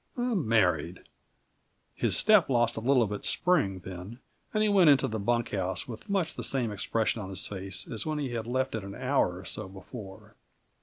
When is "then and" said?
3.85-4.63